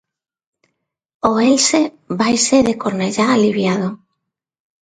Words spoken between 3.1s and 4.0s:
aliviado.